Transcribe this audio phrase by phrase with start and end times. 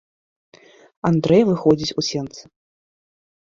[1.11, 2.41] Андрэй выходзіць у сенцы.